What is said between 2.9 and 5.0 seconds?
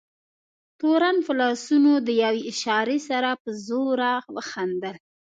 سره په زوره وخندل.